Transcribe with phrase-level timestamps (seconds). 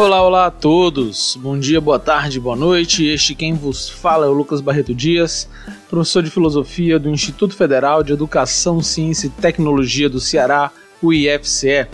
[0.00, 1.36] Olá, olá a todos.
[1.42, 3.04] Bom dia, boa tarde, boa noite.
[3.04, 5.46] Este quem vos fala é o Lucas Barreto Dias,
[5.90, 10.70] professor de filosofia do Instituto Federal de Educação, Ciência e Tecnologia do Ceará,
[11.02, 11.86] o IFCE.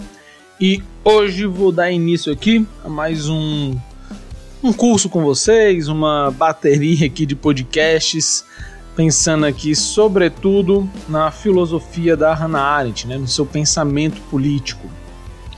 [0.61, 3.77] E hoje vou dar início aqui a mais um
[4.63, 8.45] um curso com vocês, uma bateria aqui de podcasts,
[8.95, 14.89] pensando aqui sobretudo na filosofia da Hannah Arendt, né, no seu pensamento político.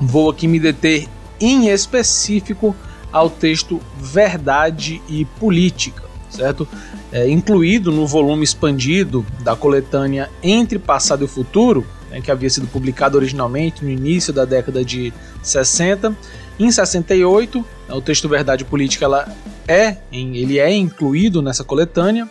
[0.00, 1.06] Vou aqui me deter
[1.40, 2.74] em específico
[3.12, 6.68] ao texto Verdade e Política, certo?
[7.10, 12.66] É, incluído no volume expandido da coletânea Entre Passado e Futuro, né, que havia sido
[12.66, 16.14] publicado originalmente no início da década de 60.
[16.58, 19.28] Em 68, né, o texto Verdade e Política ela
[19.66, 22.28] é, ele é incluído nessa coletânea,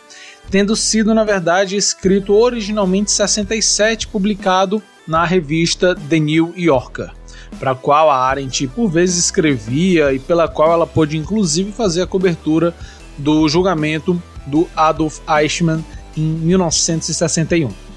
[0.49, 7.11] tendo sido, na verdade, escrito originalmente em 67, publicado na revista The New Yorker
[7.59, 12.01] para a qual a Arendt por vezes escrevia e pela qual ela pôde inclusive fazer
[12.01, 12.73] a cobertura
[13.17, 15.83] do julgamento do Adolf Eichmann
[16.15, 17.87] em 1961.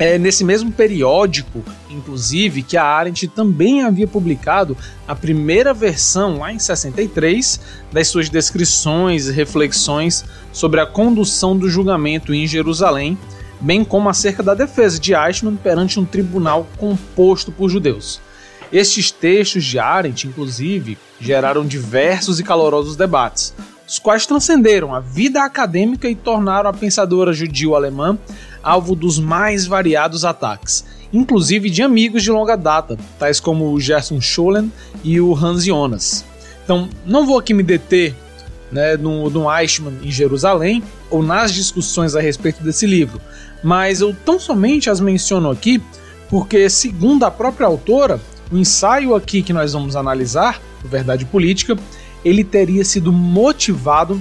[0.00, 1.60] É nesse mesmo periódico,
[1.90, 4.76] inclusive, que a Arendt também havia publicado
[5.08, 11.68] a primeira versão, lá em 63, das suas descrições e reflexões sobre a condução do
[11.68, 13.18] julgamento em Jerusalém,
[13.60, 18.20] bem como acerca da defesa de Eichmann perante um tribunal composto por judeus.
[18.72, 23.54] Estes textos de Arendt, inclusive, geraram diversos e calorosos debates,
[23.86, 28.18] os quais transcenderam a vida acadêmica e tornaram a pensadora judio-alemã
[28.62, 34.20] alvo dos mais variados ataques, inclusive de amigos de longa data, tais como o Gerson
[34.20, 34.70] Schollen
[35.02, 36.24] e o Hans Jonas.
[36.62, 38.14] Então, não vou aqui me deter
[38.70, 43.18] né, no, no Eichmann em Jerusalém ou nas discussões a respeito desse livro,
[43.64, 45.82] mas eu tão somente as menciono aqui
[46.28, 51.76] porque, segundo a própria autora, o ensaio aqui que nós vamos analisar, Verdade Política,
[52.24, 54.20] ele teria sido motivado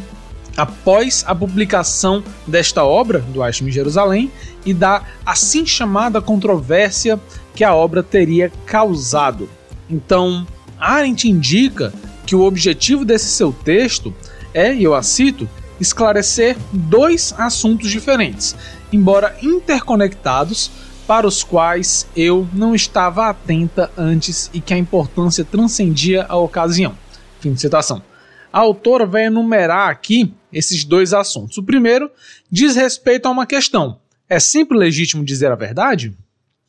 [0.55, 4.31] após a publicação desta obra do em Jerusalém
[4.65, 7.19] e da assim chamada controvérsia
[7.53, 9.47] que a obra teria causado.
[9.89, 10.45] Então,
[10.79, 11.93] Arendt indica
[12.25, 14.13] que o objetivo desse seu texto
[14.53, 15.47] é, e eu a cito,
[15.79, 18.55] esclarecer dois assuntos diferentes,
[18.91, 20.71] embora interconectados,
[21.07, 26.97] para os quais eu não estava atenta antes e que a importância transcendia a ocasião.
[27.39, 28.03] Fim de citação.
[28.51, 31.57] A autora vai enumerar aqui esses dois assuntos.
[31.57, 32.11] O primeiro
[32.51, 36.13] diz respeito a uma questão: é sempre legítimo dizer a verdade?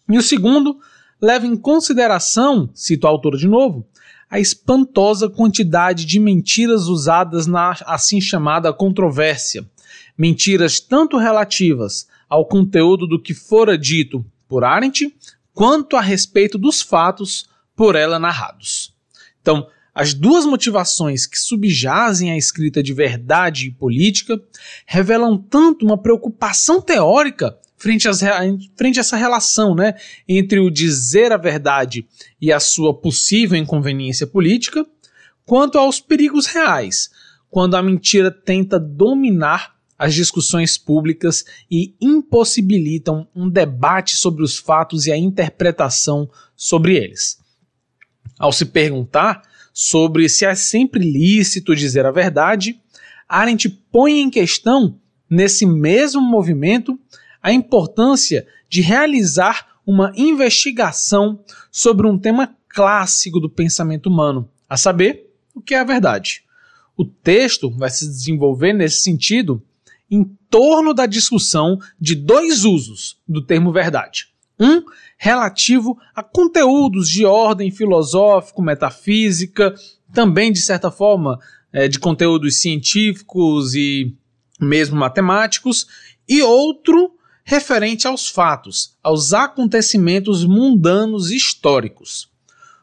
[0.09, 0.79] E o segundo
[1.21, 3.85] leva em consideração, cito a autora de novo,
[4.31, 9.67] a espantosa quantidade de mentiras usadas na assim chamada controvérsia.
[10.17, 15.15] Mentiras tanto relativas ao conteúdo do que fora dito por Arendt,
[15.55, 18.95] quanto a respeito dos fatos por ela narrados.
[19.41, 24.41] Então, as duas motivações que subjazem a escrita de verdade e política
[24.87, 28.21] revelam tanto uma preocupação teórica frente, às,
[28.77, 29.95] frente a essa relação né,
[30.29, 32.07] entre o dizer a verdade
[32.41, 34.85] e a sua possível inconveniência política,
[35.45, 37.11] quanto aos perigos reais,
[37.49, 45.07] quando a mentira tenta dominar as discussões públicas e impossibilitam um debate sobre os fatos
[45.07, 47.39] e a interpretação sobre eles.
[48.39, 49.43] Ao se perguntar
[49.75, 52.81] sobre se é sempre lícito dizer a verdade,
[53.29, 54.99] Arendt põe em questão,
[55.29, 56.99] nesse mesmo movimento,
[57.43, 65.31] a importância de realizar uma investigação sobre um tema clássico do pensamento humano, a saber,
[65.55, 66.45] o que é a verdade.
[66.97, 69.63] O texto vai se desenvolver nesse sentido
[70.11, 74.29] em torno da discussão de dois usos do termo verdade.
[74.59, 74.83] Um
[75.17, 79.75] relativo a conteúdos de ordem filosófico, metafísica,
[80.13, 81.39] também de certa forma
[81.73, 84.17] é, de conteúdos científicos e
[84.61, 85.87] mesmo matemáticos,
[86.29, 87.13] e outro
[87.45, 92.31] referente aos fatos, aos acontecimentos mundanos históricos.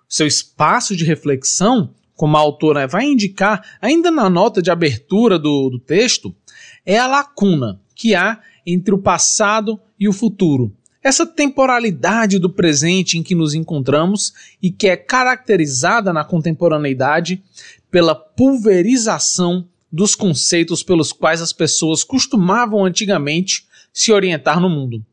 [0.07, 5.69] Seu espaço de reflexão, como a autora vai indicar ainda na nota de abertura do,
[5.69, 6.35] do texto,
[6.85, 10.71] é a lacuna que há entre o passado e o futuro.
[11.03, 17.43] Essa temporalidade do presente em que nos encontramos e que é caracterizada na contemporaneidade
[17.91, 25.05] pela pulverização dos conceitos pelos quais as pessoas costumavam antigamente se orientar no mundo.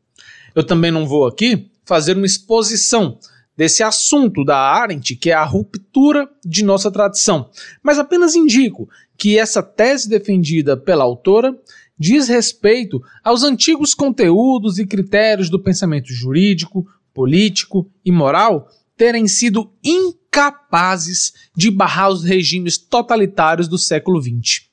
[0.55, 3.17] Eu também não vou aqui fazer uma exposição
[3.55, 7.49] desse assunto da Arendt, que é a ruptura de nossa tradição,
[7.81, 8.89] mas apenas indico
[9.23, 11.57] que essa tese defendida pela autora
[11.97, 18.67] diz respeito aos antigos conteúdos e critérios do pensamento jurídico, político e moral
[18.97, 24.65] terem sido incapazes de barrar os regimes totalitários do século XX.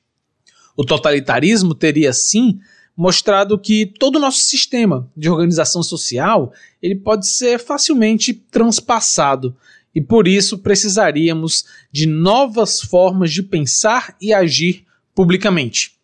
[0.75, 2.59] O totalitarismo teria, sim,
[2.93, 6.51] mostrado que todo o nosso sistema de organização social
[6.81, 9.55] ele pode ser facilmente transpassado
[9.93, 15.95] e por isso precisaríamos de novas formas de pensar e agir publicamente.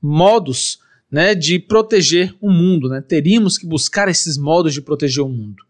[0.00, 0.78] Modos
[1.10, 2.88] né, de proteger o mundo.
[2.88, 3.00] Né?
[3.00, 5.62] Teríamos que buscar esses modos de proteger o mundo.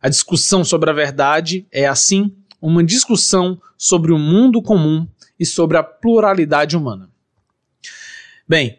[0.00, 5.06] A discussão sobre a verdade é, assim, uma discussão sobre o mundo comum
[5.38, 7.08] e sobre a pluralidade humana.
[8.48, 8.78] Bem,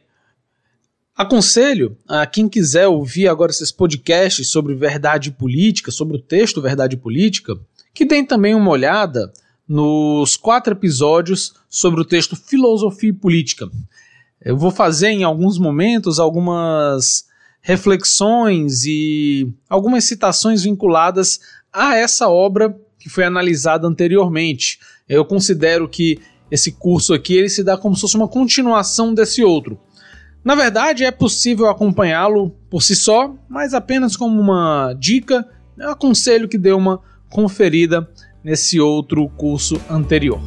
[1.16, 6.98] aconselho a quem quiser ouvir agora esses podcasts sobre verdade política, sobre o texto Verdade
[6.98, 7.58] Política,
[7.94, 9.32] que tem também uma olhada
[9.68, 13.70] nos quatro episódios sobre o texto Filosofia e Política.
[14.42, 17.26] Eu vou fazer em alguns momentos algumas
[17.62, 21.40] reflexões e algumas citações vinculadas
[21.72, 24.80] a essa obra que foi analisada anteriormente.
[25.08, 26.20] Eu considero que
[26.50, 29.80] esse curso aqui ele se dá como se fosse uma continuação desse outro.
[30.44, 35.48] Na verdade, é possível acompanhá-lo por si só, mas apenas como uma dica,
[35.78, 38.10] eu aconselho que dê uma conferida
[38.44, 40.42] nesse outro curso anterior.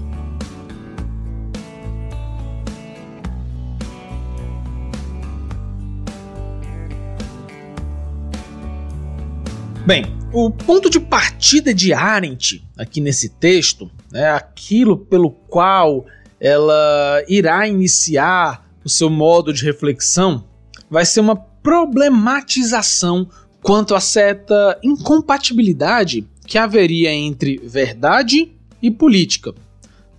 [9.86, 16.06] Bem, o ponto de partida de Arendt aqui nesse texto, é aquilo pelo qual
[16.40, 20.44] ela irá iniciar o seu modo de reflexão,
[20.90, 23.28] vai ser uma problematização
[23.62, 29.54] quanto a certa incompatibilidade que haveria entre verdade e política.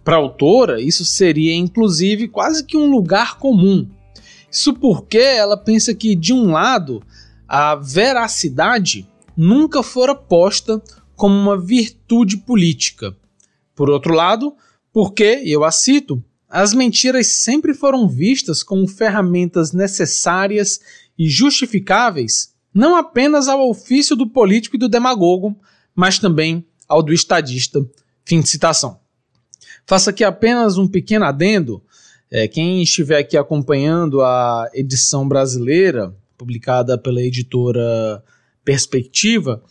[0.03, 3.87] Para a autora, isso seria inclusive quase que um lugar comum.
[4.51, 7.01] Isso porque ela pensa que, de um lado,
[7.47, 10.81] a veracidade nunca fora posta
[11.15, 13.15] como uma virtude política.
[13.75, 14.53] Por outro lado,
[14.91, 20.79] porque, eu a cito, as mentiras sempre foram vistas como ferramentas necessárias
[21.17, 25.55] e justificáveis não apenas ao ofício do político e do demagogo,
[25.95, 27.85] mas também ao do estadista.
[28.25, 28.99] Fim de citação.
[29.85, 31.83] Faço aqui apenas um pequeno adendo.
[32.31, 38.23] É, quem estiver aqui acompanhando a edição brasileira, publicada pela editora
[38.63, 39.61] Perspectiva,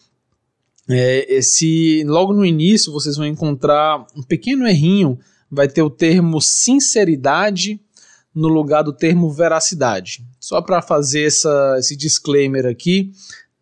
[0.88, 5.18] é, esse, logo no início vocês vão encontrar um pequeno errinho,
[5.50, 7.80] vai ter o termo sinceridade
[8.34, 10.24] no lugar do termo veracidade.
[10.38, 13.12] Só para fazer essa, esse disclaimer aqui,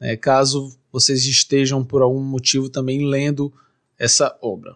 [0.01, 3.53] né, caso vocês estejam por algum motivo também lendo
[3.99, 4.75] essa obra.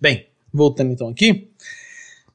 [0.00, 1.48] Bem, voltando então aqui,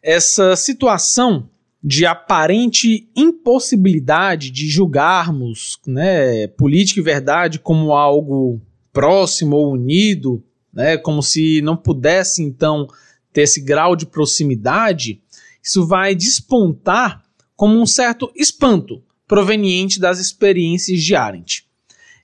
[0.01, 1.49] essa situação
[1.83, 8.59] de aparente impossibilidade de julgarmos né, política e verdade como algo
[8.91, 10.43] próximo ou unido,
[10.73, 12.87] né, como se não pudesse então
[13.31, 15.21] ter esse grau de proximidade,
[15.61, 17.23] isso vai despontar
[17.55, 21.65] como um certo espanto proveniente das experiências de Arendt.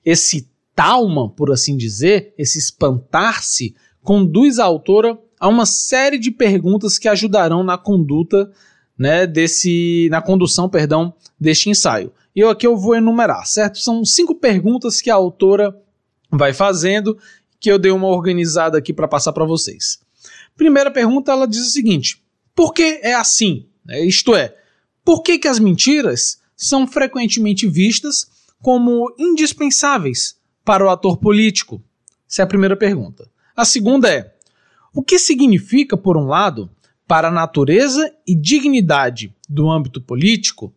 [0.04, 6.98] Esse talma, por assim dizer, esse espantar-se, conduz a autora a uma série de perguntas
[6.98, 8.50] que ajudarão na conduta,
[8.98, 12.12] né, desse, na condução, perdão, deste ensaio.
[12.34, 13.78] E eu aqui eu vou enumerar, certo?
[13.78, 15.76] São cinco perguntas que a autora
[16.30, 17.18] vai fazendo,
[17.60, 20.00] que eu dei uma organizada aqui para passar para vocês.
[20.56, 22.22] Primeira pergunta, ela diz o seguinte:
[22.54, 23.66] por que é assim?
[23.88, 24.54] É, isto é,
[25.04, 28.28] por que, que as mentiras são frequentemente vistas
[28.60, 31.82] como indispensáveis para o ator político?
[32.28, 33.28] Essa é a primeira pergunta.
[33.54, 34.34] A segunda é:
[34.94, 36.70] o que significa, por um lado,
[37.06, 40.74] para a natureza e dignidade do âmbito político,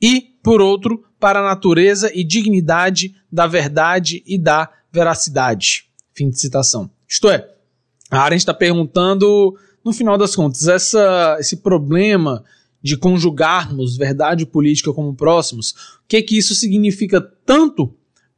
[0.00, 5.88] e, por outro, para a natureza e dignidade da verdade e da veracidade?
[6.12, 6.90] Fim de citação.
[7.08, 7.50] Isto é,
[8.10, 12.44] a Arendt está perguntando, no final das contas, essa, esse problema
[12.82, 17.94] de conjugarmos verdade política como próximos, o que, que isso significa tanto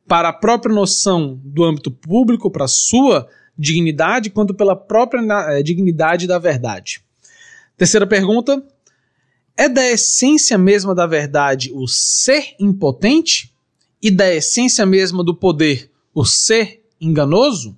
[0.07, 5.21] para a própria noção do âmbito público, para a sua dignidade, quanto pela própria
[5.51, 7.03] eh, dignidade da verdade.
[7.77, 8.63] Terceira pergunta:
[9.57, 13.53] é da essência mesma da verdade o ser impotente
[14.03, 17.77] e da essência mesma do poder o ser enganoso?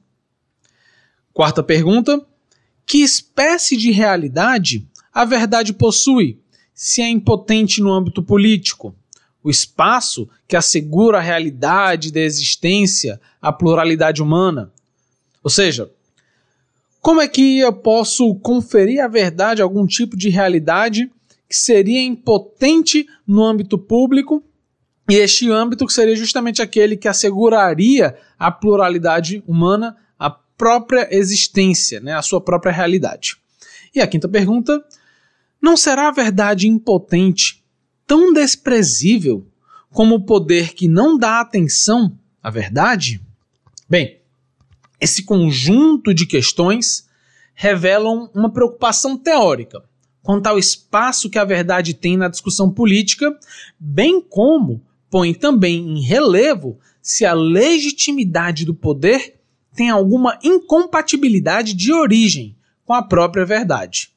[1.32, 2.25] Quarta pergunta:
[2.85, 6.40] que espécie de realidade a verdade possui
[6.75, 8.94] se é impotente no âmbito político?
[9.42, 14.73] O espaço que assegura a realidade da existência, a pluralidade humana.
[15.42, 15.90] Ou seja,
[17.00, 21.11] como é que eu posso conferir à verdade algum tipo de realidade
[21.49, 24.42] que seria impotente no âmbito público
[25.09, 31.99] e este âmbito que seria justamente aquele que asseguraria a pluralidade humana, a própria existência,
[32.00, 33.37] né, a sua própria realidade.
[33.95, 34.85] E a quinta pergunta:
[35.62, 37.57] não será a verdade impotente
[38.08, 39.46] tão desprezível
[39.90, 43.20] como o poder que não dá atenção à verdade?
[43.88, 44.18] Bem,
[45.00, 47.06] esse conjunto de questões
[47.54, 49.84] revelam uma preocupação teórica
[50.22, 53.34] quanto ao espaço que a verdade tem na discussão política,
[53.78, 59.36] bem como põe também em relevo se a legitimidade do poder
[59.74, 64.10] tem alguma incompatibilidade de origem com a própria verdade.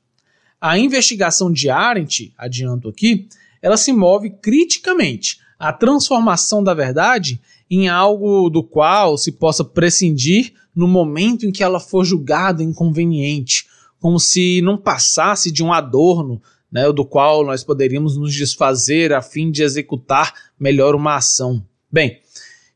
[0.59, 3.27] A investigação de Arendt, adianto aqui,
[3.61, 7.39] ela se move criticamente à transformação da verdade
[7.69, 13.65] em algo do qual se possa prescindir no momento em que ela for julgada inconveniente,
[13.99, 16.41] como se não passasse de um adorno
[16.71, 21.63] né, do qual nós poderíamos nos desfazer a fim de executar melhor uma ação.
[21.91, 22.19] Bem,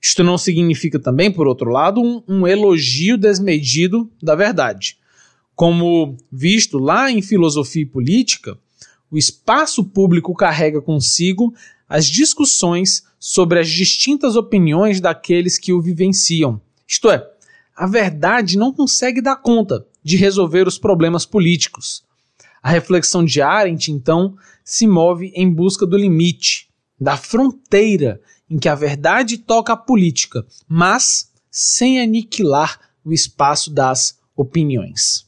[0.01, 4.97] isto não significa também, por outro lado, um, um elogio desmedido da verdade.
[5.55, 8.57] Como visto lá em filosofia e política,
[9.15, 11.53] o espaço público carrega consigo
[11.87, 16.59] as discussões sobre as distintas opiniões daqueles que o vivenciam.
[16.85, 17.25] Isto é,
[17.73, 22.03] a verdade não consegue dar conta de resolver os problemas políticos.
[22.61, 26.67] A reflexão de Arendt, então, se move em busca do limite,
[26.99, 28.19] da fronteira
[28.49, 35.25] em que a verdade toca a política, mas sem aniquilar o espaço das opiniões.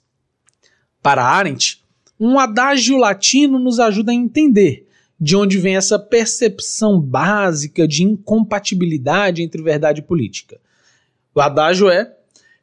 [1.02, 1.87] Para Arendt,
[2.20, 4.88] um adágio latino nos ajuda a entender
[5.20, 10.60] de onde vem essa percepção básica de incompatibilidade entre verdade e política.
[11.34, 12.14] O adágio é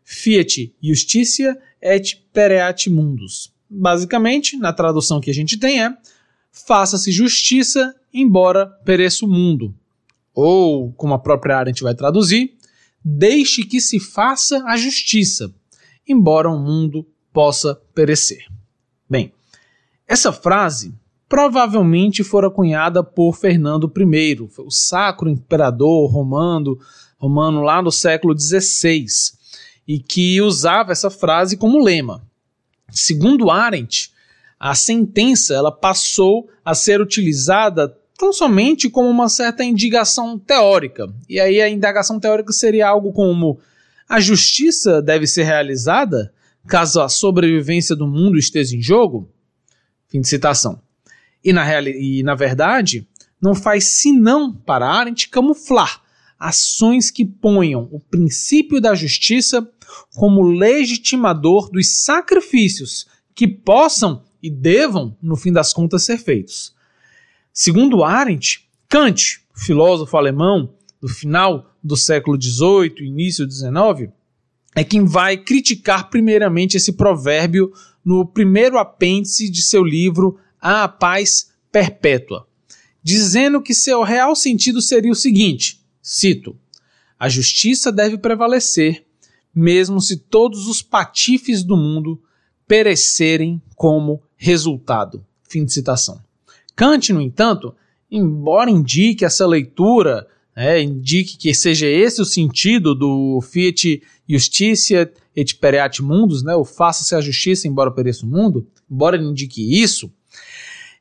[0.05, 3.53] Fiat justitia et pereat mundus.
[3.69, 5.97] Basicamente, na tradução que a gente tem é
[6.53, 9.75] faça-se justiça, embora pereça o mundo.
[10.33, 12.55] Ou, como a própria Arendt vai traduzir,
[13.05, 15.53] deixe que se faça a justiça,
[16.07, 18.47] embora o mundo possa perecer.
[19.09, 19.33] Bem,
[20.07, 20.95] essa frase
[21.29, 26.79] provavelmente fora cunhada por Fernando I, o sacro imperador romano,
[27.19, 29.07] romano lá no século XVI,
[29.87, 32.23] e que usava essa frase como lema.
[32.91, 34.13] Segundo Arendt,
[34.61, 41.13] a sentença ela passou a ser utilizada tão somente como uma certa indicação teórica.
[41.29, 43.59] E aí a indagação teórica seria algo como
[44.09, 46.33] a justiça deve ser realizada
[46.67, 49.29] caso a sobrevivência do mundo esteja em jogo?
[50.14, 50.80] Fim de citação.
[51.42, 53.04] E na, e, na verdade,
[53.42, 56.00] não faz senão, para Arendt, camuflar
[56.38, 59.68] ações que ponham o princípio da justiça
[60.14, 66.76] como legitimador dos sacrifícios que possam e devam, no fim das contas, ser feitos.
[67.52, 74.12] Segundo Arendt, Kant, filósofo alemão do final do século XVIII, início do XIX,
[74.76, 77.73] é quem vai criticar primeiramente esse provérbio
[78.05, 82.47] no primeiro apêndice de seu livro A Paz Perpétua,
[83.03, 86.57] dizendo que seu real sentido seria o seguinte: cito,
[87.19, 89.05] a justiça deve prevalecer,
[89.55, 92.21] mesmo se todos os patifes do mundo
[92.67, 95.25] perecerem como resultado.
[95.49, 96.21] Fim de citação.
[96.77, 97.75] Kant, no entanto,
[98.11, 105.55] embora indique essa leitura, é, indique que seja esse o sentido do Fiat Justitia et
[105.57, 110.13] Pereat Mundus, né, o faça-se a justiça embora pereça o mundo, embora ele indique isso,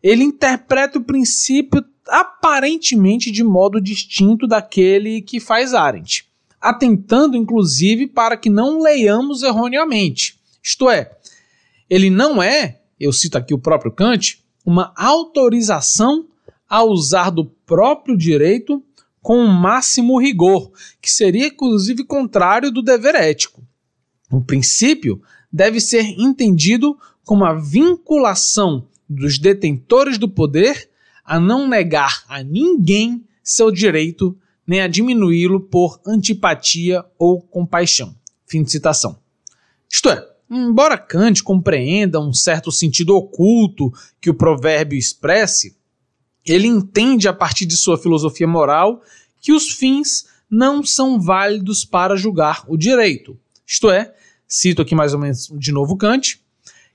[0.02, 6.26] ele interpreta o princípio aparentemente de modo distinto daquele que faz Arendt,
[6.60, 10.40] atentando inclusive para que não leiamos erroneamente.
[10.62, 11.12] Isto é,
[11.90, 16.26] ele não é, eu cito aqui o próprio Kant, uma autorização
[16.68, 18.84] a usar do próprio direito
[19.24, 20.70] com o máximo rigor,
[21.01, 23.63] que seria inclusive contrário do dever ético.
[24.30, 30.89] O princípio deve ser entendido como a vinculação dos detentores do poder
[31.24, 34.38] a não negar a ninguém seu direito,
[34.68, 38.13] nem a diminuí-lo por antipatia ou compaixão.
[38.46, 39.18] Fim de citação.
[39.89, 45.77] Isto é, embora Kant compreenda um certo sentido oculto que o provérbio expresse,
[46.46, 49.02] ele entende a partir de sua filosofia moral
[49.42, 53.38] que os fins não são válidos para julgar o direito.
[53.66, 54.14] Isto é,
[54.48, 56.40] cito aqui mais ou menos de novo Kant,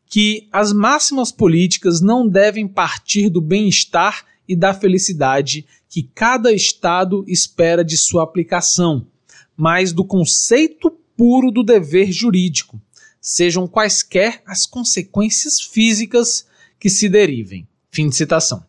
[0.07, 7.25] que as máximas políticas não devem partir do bem-estar e da felicidade que cada Estado
[7.27, 9.07] espera de sua aplicação,
[9.57, 12.81] mas do conceito puro do dever jurídico,
[13.21, 16.47] sejam quaisquer as consequências físicas
[16.79, 17.67] que se derivem.
[17.91, 18.68] Fim de citação.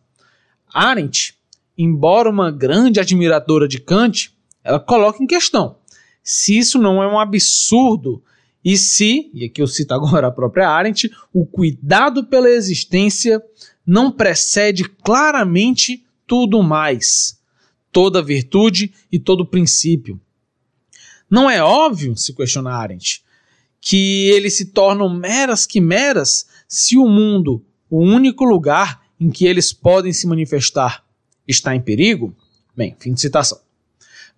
[0.72, 1.34] Arendt,
[1.76, 5.76] embora uma grande admiradora de Kant, ela coloca em questão
[6.22, 8.22] se isso não é um absurdo
[8.62, 13.42] E se, e aqui eu cito agora a própria Arendt, o cuidado pela existência
[13.86, 17.40] não precede claramente tudo mais,
[17.90, 20.20] toda virtude e todo princípio.
[21.28, 23.24] Não é óbvio, se questiona Arendt,
[23.80, 29.72] que eles se tornam meras quimeras se o mundo, o único lugar em que eles
[29.72, 31.04] podem se manifestar,
[31.46, 32.34] está em perigo?
[32.74, 33.60] Bem, fim de citação.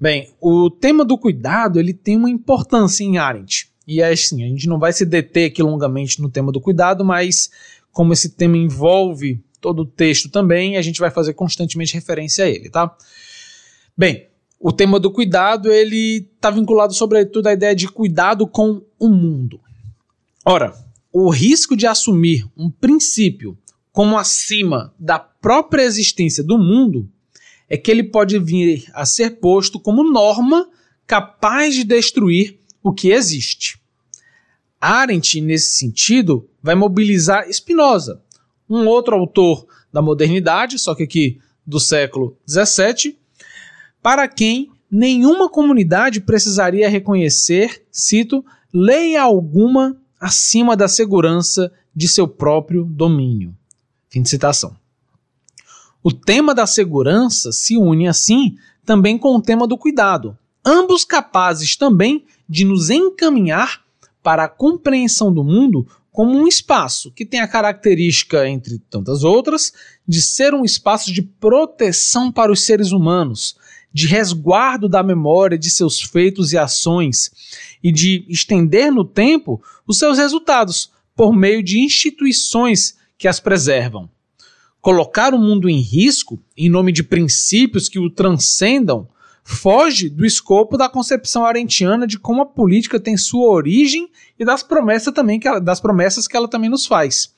[0.01, 3.71] Bem, o tema do cuidado ele tem uma importância em Arendt.
[3.87, 7.05] E é assim, a gente não vai se deter aqui longamente no tema do cuidado,
[7.05, 7.51] mas
[7.93, 12.49] como esse tema envolve todo o texto também, a gente vai fazer constantemente referência a
[12.49, 12.97] ele, tá?
[13.97, 14.27] Bem,
[14.59, 19.61] o tema do cuidado, ele está vinculado sobretudo à ideia de cuidado com o mundo.
[20.45, 20.75] Ora,
[21.13, 23.57] o risco de assumir um princípio
[23.93, 27.09] como acima da própria existência do mundo
[27.69, 30.69] é que ele pode vir a ser posto como norma
[31.07, 33.81] capaz de destruir o que existe.
[34.81, 38.21] Arendt, nesse sentido, vai mobilizar Spinoza,
[38.69, 43.17] um outro autor da modernidade, só que aqui do século XVII,
[44.03, 52.85] para quem nenhuma comunidade precisaria reconhecer, cito, lei alguma acima da segurança de seu próprio
[52.85, 53.55] domínio.
[54.13, 54.77] Fim de citação.
[56.03, 61.77] O tema da segurança se une, assim, também com o tema do cuidado, ambos capazes
[61.77, 63.83] também de nos encaminhar
[64.23, 69.73] para a compreensão do mundo como um espaço que tem a característica, entre tantas outras,
[70.07, 73.57] de ser um espaço de proteção para os seres humanos,
[73.91, 77.31] de resguardo da memória de seus feitos e ações
[77.83, 84.11] e de estender no tempo os seus resultados por meio de instituições que as preservam.
[84.81, 89.09] Colocar o mundo em risco, em nome de princípios que o transcendam,
[89.45, 94.65] foge do escopo da concepção arentiana de como a política tem sua origem e das
[94.65, 97.33] promessas também que ela, das promessas que ela também nos faz.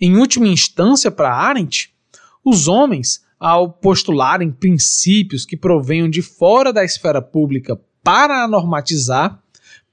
[0.00, 1.94] Em última instância, para Arendt,
[2.42, 9.38] os homens, ao postularem princípios que provenham de fora da esfera pública para a normatizar,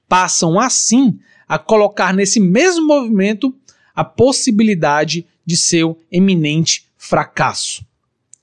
[0.08, 3.54] passam assim a colocar nesse mesmo movimento
[3.98, 7.84] a possibilidade de seu eminente fracasso.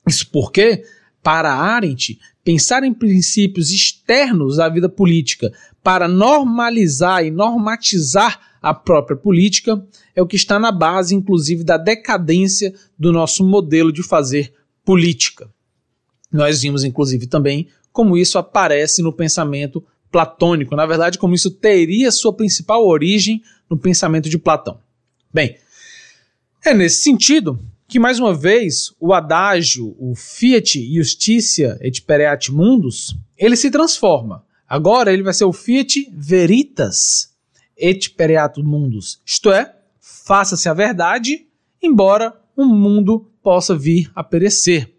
[0.05, 0.83] Isso porque,
[1.23, 9.15] para Arendt, pensar em princípios externos à vida política para normalizar e normatizar a própria
[9.15, 9.81] política
[10.13, 15.49] é o que está na base, inclusive, da decadência do nosso modelo de fazer política.
[16.29, 22.11] Nós vimos, inclusive, também como isso aparece no pensamento platônico, na verdade, como isso teria
[22.11, 24.83] sua principal origem no pensamento de Platão.
[25.35, 25.57] Bem,
[26.63, 33.17] é nesse sentido que, mais uma vez, o adágio, o fiat justitia et pereat mundus,
[33.37, 34.45] ele se transforma.
[34.65, 37.35] Agora ele vai ser o fiat veritas
[37.75, 41.45] et pereat mundus, isto é, faça-se a verdade,
[41.83, 44.89] embora o mundo possa vir a perecer.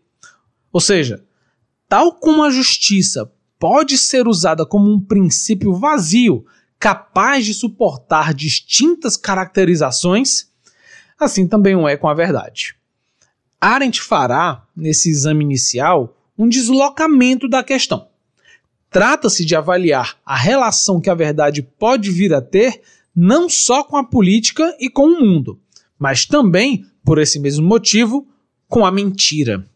[0.71, 1.25] Ou seja,
[1.89, 6.45] tal como a justiça pode ser usada como um princípio vazio,
[6.79, 10.49] capaz de suportar distintas caracterizações,
[11.19, 12.77] assim também o é com a verdade.
[13.61, 18.09] Arendt fará, nesse exame inicial, um deslocamento da questão.
[18.91, 22.83] Trata-se de avaliar a relação que a verdade pode vir a ter
[23.15, 25.59] não só com a política e com o mundo,
[25.99, 28.29] mas também, por esse mesmo motivo,
[28.69, 29.67] com a mentira.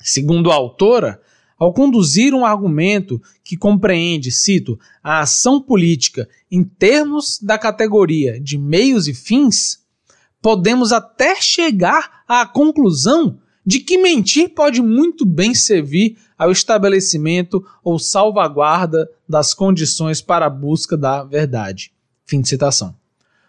[0.00, 1.20] Segundo a autora,
[1.58, 8.58] ao conduzir um argumento que compreende, cito, a ação política em termos da categoria de
[8.58, 9.80] meios e fins,
[10.42, 17.98] podemos até chegar à conclusão de que mentir pode muito bem servir ao estabelecimento ou
[17.98, 21.92] salvaguarda das condições para a busca da verdade.
[22.26, 22.94] Fim de citação.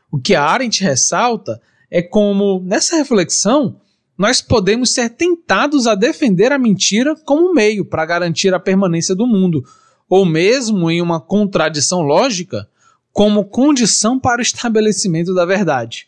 [0.09, 3.81] O que a Arendt ressalta é como, nessa reflexão,
[4.17, 9.27] nós podemos ser tentados a defender a mentira como meio para garantir a permanência do
[9.27, 9.65] mundo,
[10.07, 12.69] ou mesmo em uma contradição lógica,
[13.11, 16.07] como condição para o estabelecimento da verdade.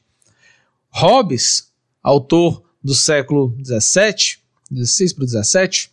[0.90, 4.38] Hobbes, autor do século XVII,
[4.72, 5.92] 16 para 17,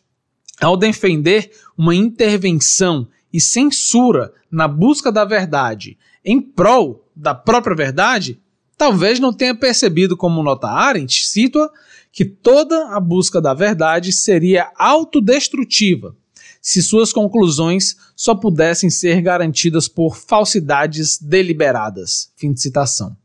[0.60, 8.40] ao defender uma intervenção e censura na busca da verdade em prol da própria verdade,
[8.78, 11.70] talvez não tenha percebido, como nota Arendt, cita
[12.14, 16.14] que toda a busca da verdade seria autodestrutiva
[16.62, 22.32] se suas conclusões só pudessem ser garantidas por falsidades deliberadas.
[22.36, 23.16] Fim de citação.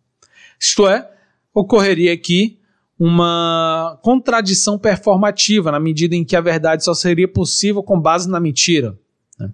[0.59, 1.09] Isto é,
[1.53, 2.59] ocorreria aqui
[2.99, 8.39] uma contradição performativa, na medida em que a verdade só seria possível com base na
[8.39, 8.97] mentira.
[9.39, 9.51] Né?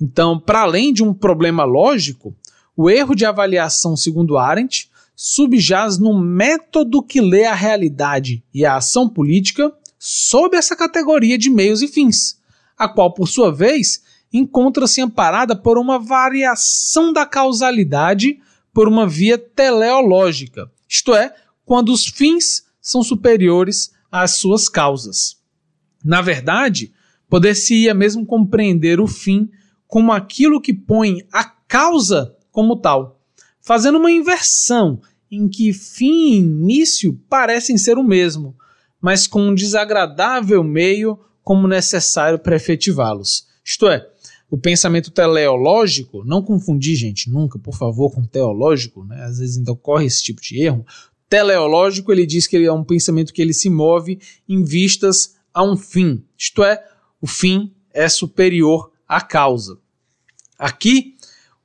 [0.00, 2.34] Então, para além de um problema lógico,
[2.74, 8.76] o erro de avaliação, segundo Arendt, subjaz no método que lê a realidade e a
[8.76, 12.40] ação política sob essa categoria de meios e fins,
[12.76, 18.40] a qual, por sua vez, encontra-se amparada por uma variação da causalidade
[18.72, 25.36] por uma via teleológica, isto é, quando os fins são superiores às suas causas.
[26.04, 26.92] Na verdade,
[27.28, 29.48] poder-se-ia mesmo compreender o fim
[29.86, 33.21] como aquilo que põe a causa como tal,
[33.62, 38.54] fazendo uma inversão em que fim e início parecem ser o mesmo,
[39.00, 43.46] mas com um desagradável meio como necessário para efetivá-los.
[43.64, 44.06] Isto é,
[44.50, 49.24] o pensamento teleológico, não confundir, gente, nunca, por favor, com teológico, né?
[49.24, 50.84] às vezes ainda ocorre esse tipo de erro.
[51.28, 55.64] Teleológico, ele diz que ele é um pensamento que ele se move em vistas a
[55.64, 56.82] um fim, isto é,
[57.20, 59.78] o fim é superior à causa.
[60.58, 61.14] Aqui,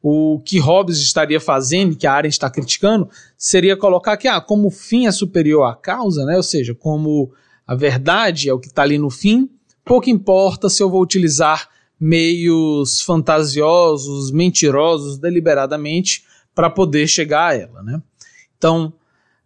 [0.02, 4.68] o que Hobbes estaria fazendo, que a Arendt está criticando, seria colocar que, ah, como
[4.68, 6.38] o fim é superior à causa, né?
[6.38, 7.32] ou seja, como
[7.66, 9.50] a verdade é o que está ali no fim,
[9.84, 17.82] pouco importa se eu vou utilizar meios fantasiosos, mentirosos, deliberadamente, para poder chegar a ela.
[17.84, 18.02] Né?
[18.58, 18.94] Então,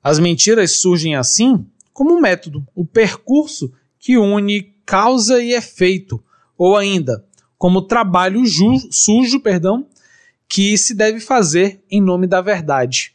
[0.04, 6.22] as mentiras surgem assim como um método, o percurso que une causa e efeito,
[6.58, 7.24] ou ainda
[7.62, 8.42] como trabalho
[8.90, 9.86] sujo, perdão,
[10.52, 13.14] que se deve fazer em nome da verdade.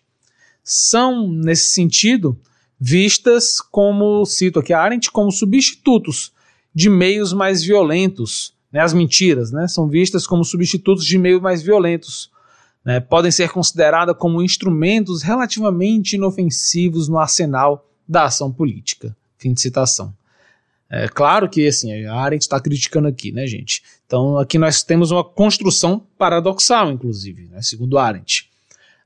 [0.65, 2.41] São, nesse sentido,
[2.81, 6.33] vistas como, cito aqui a Arendt, como substitutos
[6.75, 11.63] de meios mais violentos, né, as mentiras, né, são vistas como substitutos de meios mais
[11.63, 12.31] violentos.
[12.83, 19.15] Né, podem ser consideradas como instrumentos relativamente inofensivos no arsenal da ação política.
[19.37, 20.15] Fim de citação.
[20.89, 23.83] É claro que assim, a Arendt está criticando aqui, né, gente?
[24.07, 28.51] Então aqui nós temos uma construção paradoxal, inclusive, né, segundo Arendt.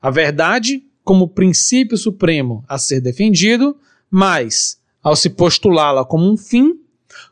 [0.00, 3.76] A verdade como princípio supremo a ser defendido,
[4.10, 6.78] mas, ao se postulá-la como um fim,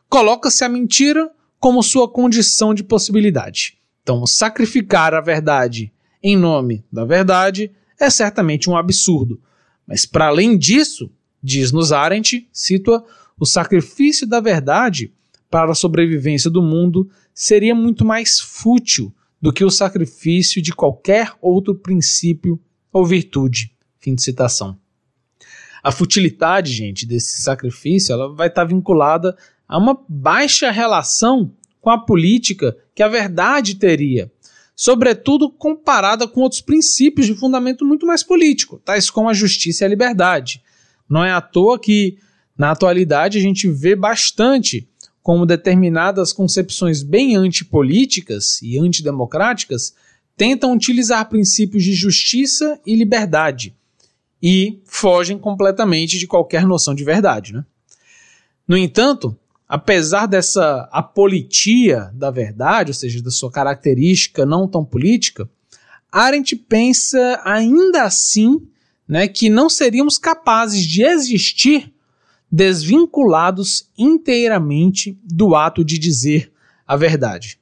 [0.09, 1.29] coloca-se a mentira
[1.59, 3.77] como sua condição de possibilidade.
[4.01, 9.39] Então, sacrificar a verdade em nome da verdade é certamente um absurdo.
[9.85, 13.03] Mas, para além disso, diz-nos Arendt, cita
[13.39, 15.13] o sacrifício da verdade
[15.49, 21.33] para a sobrevivência do mundo seria muito mais fútil do que o sacrifício de qualquer
[21.41, 22.59] outro princípio
[22.91, 23.71] ou virtude.
[23.97, 24.77] Fim de citação.
[25.81, 29.35] A futilidade, gente, desse sacrifício, ela vai estar vinculada
[29.67, 34.31] a uma baixa relação com a política que a verdade teria,
[34.75, 39.85] sobretudo comparada com outros princípios de fundamento muito mais político, tais como a justiça e
[39.85, 40.61] a liberdade.
[41.07, 42.17] Não é à toa que,
[42.57, 44.88] na atualidade, a gente vê bastante
[45.29, 49.93] como determinadas concepções bem antipolíticas e antidemocráticas
[50.35, 53.75] tentam utilizar princípios de justiça e liberdade
[54.41, 57.53] e fogem completamente de qualquer noção de verdade.
[57.53, 57.63] Né?
[58.67, 59.37] No entanto,
[59.67, 65.47] apesar dessa apolitia da verdade, ou seja, da sua característica não tão política,
[66.11, 68.67] Arendt pensa ainda assim
[69.07, 71.93] né, que não seríamos capazes de existir
[72.51, 76.51] desvinculados inteiramente do ato de dizer
[76.87, 77.59] a verdade.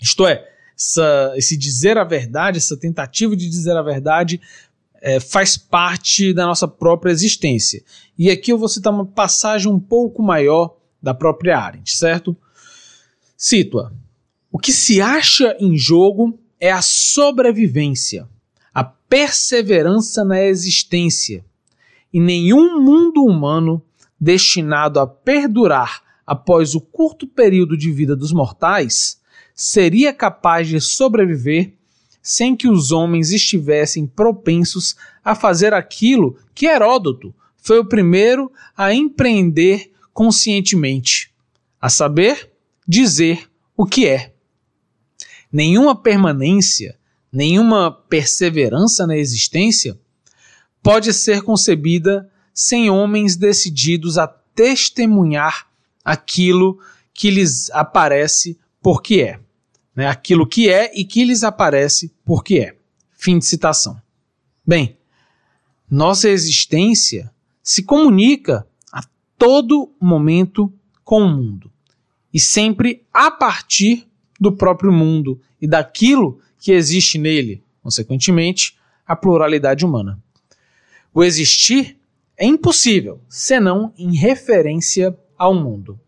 [0.00, 4.40] Isto é, essa, esse dizer a verdade, essa tentativa de dizer a verdade,
[5.00, 7.82] é, faz parte da nossa própria existência.
[8.18, 12.34] E aqui eu vou citar uma passagem um pouco maior da própria Arendt, certo?
[13.36, 13.92] Cito-a.
[14.50, 18.26] O que se acha em jogo é a sobrevivência,
[18.72, 21.44] a perseverança na existência.
[22.12, 23.82] E nenhum mundo humano
[24.20, 29.20] destinado a perdurar após o curto período de vida dos mortais
[29.54, 31.74] seria capaz de sobreviver
[32.22, 38.94] sem que os homens estivessem propensos a fazer aquilo que Heródoto foi o primeiro a
[38.94, 41.32] empreender conscientemente,
[41.80, 42.50] a saber,
[42.88, 44.32] dizer o que é.
[45.52, 46.98] Nenhuma permanência,
[47.30, 49.98] nenhuma perseverança na existência
[50.82, 55.66] pode ser concebida sem homens decididos a testemunhar
[56.04, 56.78] aquilo
[57.12, 59.40] que lhes aparece porque é.
[59.94, 60.06] Né?
[60.06, 62.76] Aquilo que é e que lhes aparece porque é.
[63.12, 64.00] Fim de citação.
[64.66, 64.96] Bem,
[65.90, 68.66] nossa existência se comunica
[69.38, 70.72] todo momento
[71.04, 71.70] com o mundo
[72.32, 74.08] e sempre a partir
[74.40, 80.18] do próprio mundo e daquilo que existe nele, consequentemente, a pluralidade humana.
[81.12, 81.98] O existir
[82.44, 85.98] é impossível senão em referência ao mundo.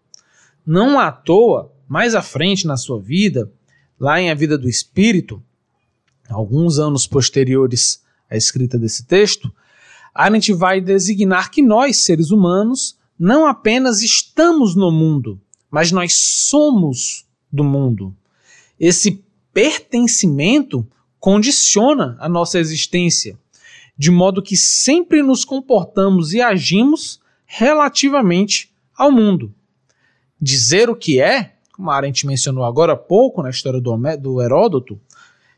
[0.67, 3.51] Não à toa, mais à frente na sua vida,
[3.99, 5.43] lá em A Vida do Espírito,
[6.29, 9.51] alguns anos posteriores à escrita desse texto,
[10.15, 17.25] Arendt vai designar que nós, seres humanos, não apenas estamos no mundo, mas nós somos
[17.51, 18.15] do mundo.
[18.79, 20.87] Esse pertencimento
[21.19, 23.39] condiciona a nossa existência,
[23.97, 29.55] de modo que sempre nos comportamos e agimos relativamente ao mundo.
[30.41, 34.43] Dizer o que é, como a Arendt mencionou agora há pouco na história do, do
[34.43, 35.01] Heródoto,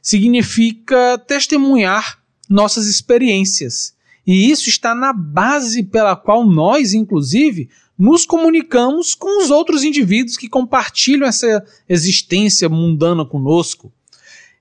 [0.03, 3.95] significa testemunhar nossas experiências.
[4.27, 10.37] E isso está na base pela qual nós, inclusive, nos comunicamos com os outros indivíduos
[10.37, 13.93] que compartilham essa existência mundana conosco.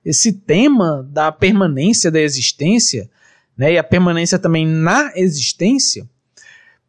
[0.04, 3.08] Esse tema da permanência da existência,
[3.58, 6.08] né, e a permanência também na existência,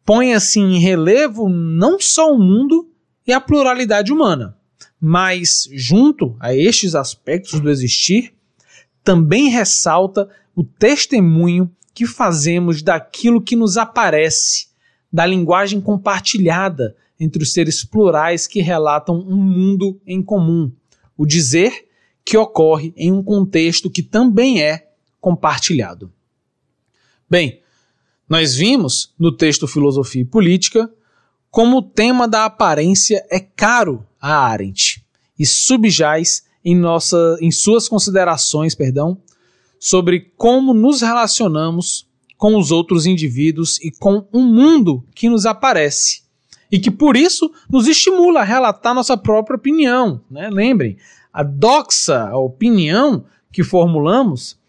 [0.04, 2.88] põe assim em relevo não só o mundo
[3.26, 4.56] e a pluralidade humana,
[5.00, 8.32] mas junto a estes aspectos do existir,
[9.02, 14.68] também ressalta o testemunho que fazemos daquilo que nos aparece,
[15.12, 20.70] da linguagem compartilhada entre os seres plurais que relatam um mundo em comum,
[21.16, 21.88] o dizer
[22.24, 24.88] que ocorre em um contexto que também é
[25.20, 26.12] compartilhado.
[27.30, 27.60] Bem,
[28.28, 30.92] nós vimos no texto Filosofia e Política
[31.48, 35.04] como o tema da aparência é caro a Arendt
[35.38, 39.16] e subjaz em, nossa, em suas considerações perdão,
[39.78, 45.46] sobre como nos relacionamos com os outros indivíduos e com o um mundo que nos
[45.46, 46.22] aparece.
[46.70, 50.20] E que por isso nos estimula a relatar nossa própria opinião.
[50.28, 50.50] Né?
[50.50, 50.96] Lembrem,
[51.32, 54.59] a doxa, a opinião que formulamos,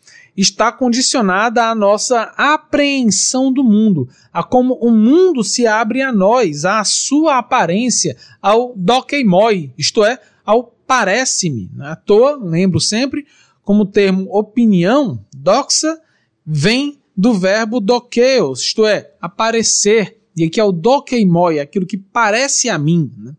[0.41, 6.65] está condicionada à nossa apreensão do mundo, a como o mundo se abre a nós,
[6.65, 11.69] à sua aparência, ao dokeimoi, isto é, ao parece-me.
[11.73, 11.87] Né?
[11.87, 13.25] À toa, lembro sempre,
[13.63, 15.99] como o termo opinião, doxa,
[16.45, 20.17] vem do verbo dokeos, isto é, aparecer.
[20.35, 23.11] E aqui é o dokeimoi, aquilo que parece a mim.
[23.17, 23.33] Né?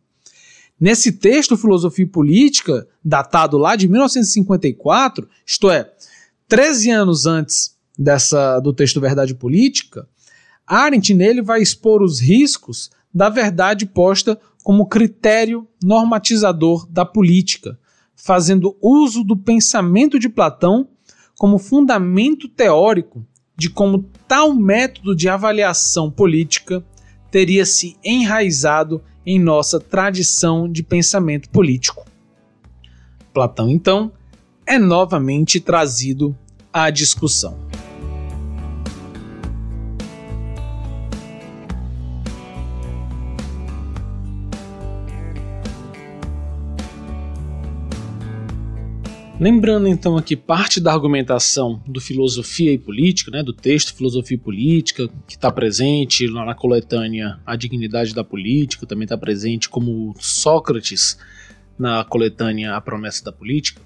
[0.79, 5.91] Nesse texto, Filosofia e Política, datado lá de 1954, isto é,
[6.53, 10.07] 13 anos antes dessa do texto Verdade Política,
[10.67, 17.79] Arendt nele vai expor os riscos da verdade posta como critério normatizador da política,
[18.15, 20.87] fazendo uso do pensamento de Platão
[21.38, 26.85] como fundamento teórico de como tal método de avaliação política
[27.31, 32.05] teria se enraizado em nossa tradição de pensamento político.
[33.33, 34.12] Platão, então,
[34.67, 36.37] é novamente trazido
[36.73, 37.61] à discussão.
[49.43, 54.41] Lembrando então aqui parte da argumentação do Filosofia e Política, né, do texto Filosofia e
[54.41, 60.15] Política, que está presente lá na coletânea A Dignidade da Política, também está presente como
[60.21, 61.19] Sócrates
[61.77, 63.83] na coletânea A Promessa da Política.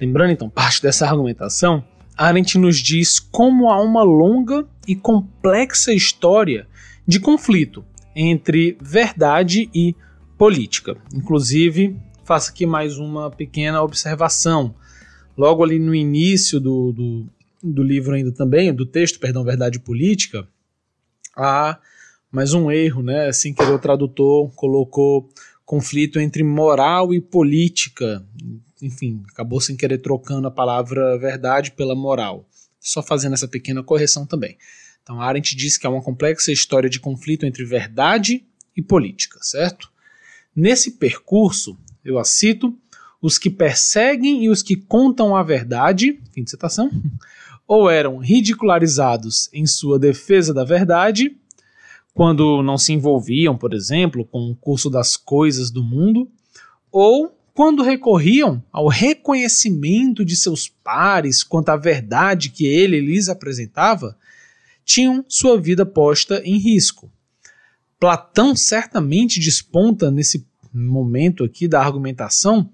[0.00, 1.84] Lembrando então parte dessa argumentação,
[2.16, 6.66] Arendt nos diz como há uma longa e complexa história
[7.06, 9.94] de conflito entre verdade e
[10.36, 10.96] política.
[11.14, 14.74] Inclusive, faço aqui mais uma pequena observação.
[15.36, 17.26] Logo ali no início do, do,
[17.62, 20.46] do livro ainda também, do texto, perdão, Verdade Política,
[21.36, 21.78] há
[22.30, 23.32] mais um erro, né?
[23.32, 25.28] Sem querer o tradutor colocou
[25.64, 28.24] conflito entre moral e política.
[28.82, 32.48] Enfim, acabou sem querer trocando a palavra verdade pela moral.
[32.80, 34.58] Só fazendo essa pequena correção também.
[35.02, 38.44] Então, Arendt diz que há uma complexa história de conflito entre verdade
[38.76, 39.90] e política, certo?
[40.54, 42.76] Nesse percurso, eu a cito,
[43.20, 46.90] os que perseguem e os que contam a verdade, fim de citação,
[47.66, 51.36] ou eram ridicularizados em sua defesa da verdade,
[52.12, 56.28] quando não se envolviam, por exemplo, com o curso das coisas do mundo,
[56.90, 64.16] ou quando recorriam ao reconhecimento de seus pares quanto à verdade que ele lhes apresentava,
[64.84, 67.10] tinham sua vida posta em risco.
[68.00, 72.68] Platão certamente desponta nesse momento aqui da argumentação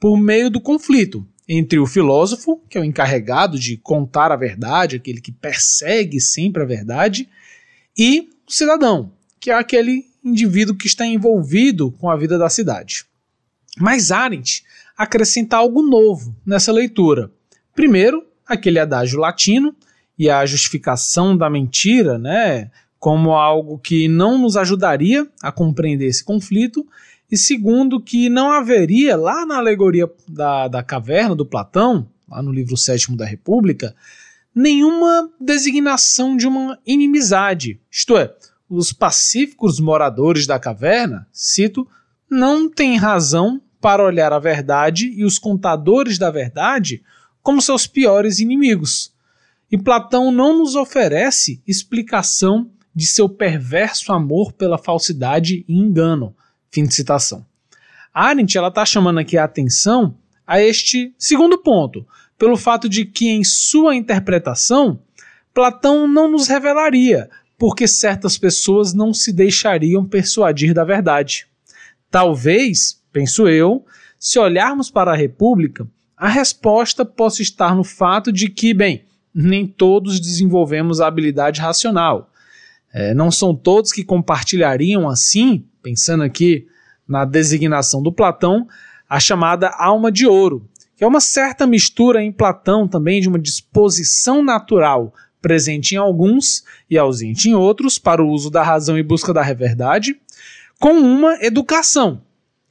[0.00, 4.96] por meio do conflito entre o filósofo, que é o encarregado de contar a verdade,
[4.96, 7.28] aquele que persegue sempre a verdade,
[7.96, 13.04] e o cidadão, que é aquele indivíduo que está envolvido com a vida da cidade.
[13.78, 14.64] Mas Arendt
[14.96, 17.30] acrescenta algo novo nessa leitura.
[17.74, 19.74] Primeiro, aquele adágio latino
[20.18, 26.22] e a justificação da mentira, né, como algo que não nos ajudaria a compreender esse
[26.22, 26.86] conflito,
[27.30, 32.52] e segundo, que não haveria, lá na alegoria da, da caverna do Platão, lá no
[32.52, 33.96] livro sétimo da República,
[34.54, 38.34] nenhuma designação de uma inimizade, isto é,
[38.68, 41.88] os pacíficos moradores da caverna, cito,
[42.32, 47.02] não têm razão para olhar a verdade e os contadores da verdade
[47.42, 49.12] como seus piores inimigos.
[49.70, 56.34] E Platão não nos oferece explicação de seu perverso amor pela falsidade e engano.
[56.70, 57.44] Fim de citação.
[58.14, 60.16] Arendt está chamando aqui a atenção
[60.46, 62.06] a este segundo ponto,
[62.38, 65.00] pelo fato de que em sua interpretação
[65.54, 71.46] Platão não nos revelaria porque certas pessoas não se deixariam persuadir da verdade.
[72.12, 73.86] Talvez, penso eu,
[74.18, 79.66] se olharmos para a República, a resposta possa estar no fato de que, bem, nem
[79.66, 82.30] todos desenvolvemos a habilidade racional.
[82.92, 86.68] É, não são todos que compartilhariam assim, pensando aqui
[87.08, 88.68] na designação do Platão,
[89.08, 93.38] a chamada alma de ouro, que é uma certa mistura em Platão também de uma
[93.38, 99.02] disposição natural presente em alguns e ausente em outros para o uso da razão e
[99.02, 100.20] busca da verdade,
[100.82, 102.22] com uma educação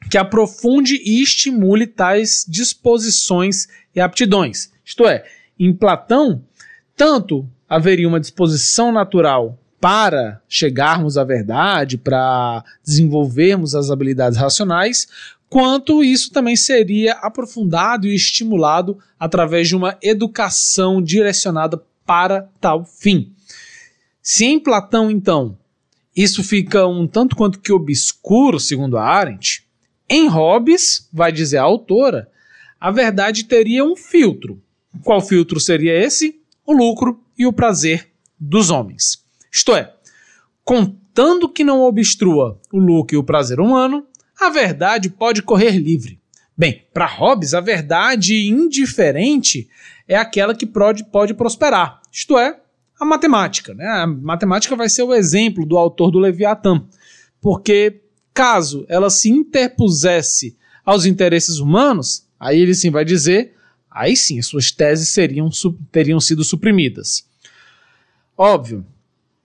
[0.10, 4.70] que aprofunde e estimule tais disposições e aptidões.
[4.84, 5.24] Isto é,
[5.58, 6.44] em Platão,
[6.94, 15.08] tanto haveria uma disposição natural para chegarmos à verdade, para desenvolvermos as habilidades racionais,
[15.50, 23.32] quanto isso também seria aprofundado e estimulado através de uma educação direcionada para tal fim.
[24.22, 25.58] Se em Platão, então,
[26.16, 29.66] isso fica um tanto quanto que obscuro, segundo a Arendt,
[30.10, 32.30] em Hobbes, vai dizer a autora,
[32.80, 34.62] a verdade teria um filtro.
[35.04, 36.42] Qual filtro seria esse?
[36.66, 39.24] O lucro e o prazer dos homens.
[39.52, 39.94] Isto é,
[40.66, 44.06] contando que não obstrua o lucro e o prazer humano,
[44.40, 46.20] a verdade pode correr livre.
[46.58, 49.70] Bem, para Hobbes, a verdade indiferente
[50.08, 52.61] é aquela que pode, pode prosperar, isto é,
[53.02, 53.74] a matemática.
[53.74, 53.86] Né?
[53.86, 56.86] A matemática vai ser o exemplo do autor do Leviatã,
[57.42, 63.56] porque caso ela se interpusesse aos interesses humanos, aí ele sim vai dizer,
[63.90, 65.50] aí sim, suas teses seriam,
[65.92, 67.28] teriam sido suprimidas.
[68.38, 68.86] Óbvio,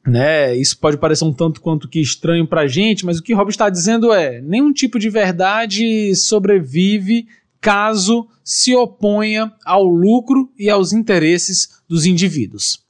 [0.07, 0.55] né?
[0.55, 3.71] Isso pode parecer um tanto quanto que estranho para gente, mas o que Hobbes está
[3.71, 7.27] dizendo é: nenhum tipo de verdade sobrevive
[7.61, 12.86] caso se oponha ao lucro e aos interesses dos indivíduos.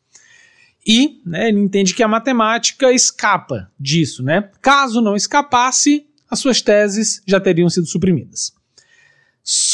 [0.87, 4.23] E né, ele entende que a matemática escapa disso.
[4.23, 4.51] Né?
[4.63, 8.55] Caso não escapasse, as suas teses já teriam sido suprimidas.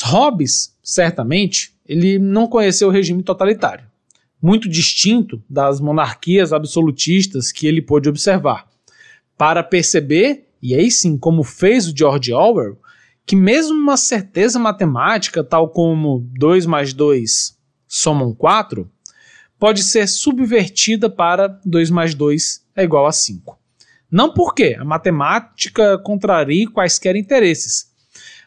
[0.05, 3.92] Hobbes, certamente, ele não conheceu o regime totalitário
[4.42, 8.66] muito distinto das monarquias absolutistas que ele pôde observar,
[9.38, 12.77] para perceber, e aí sim, como fez o George Orwell,
[13.25, 18.90] que mesmo uma certeza matemática, tal como 2 mais 2 somam 4,
[19.62, 23.57] pode ser subvertida para 2 mais 2 é igual a 5.
[24.11, 27.88] Não porque a matemática contraria quaisquer interesses,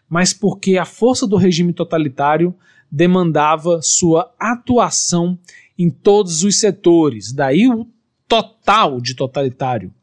[0.09, 2.53] mas porque a força do regime totalitário
[2.91, 5.39] demandava sua atuação
[5.79, 7.87] em todos os setores, daí o
[8.27, 9.93] total de totalitário.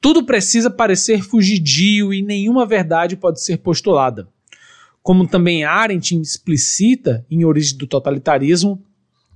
[0.00, 4.30] Tudo precisa parecer fugidio e nenhuma verdade pode ser postulada.
[5.02, 8.82] Como também Arendt explicita em Origem do Totalitarismo,